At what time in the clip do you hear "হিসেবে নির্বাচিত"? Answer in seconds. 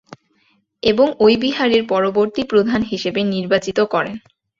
2.83-3.79